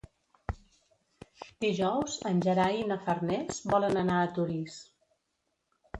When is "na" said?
2.93-2.99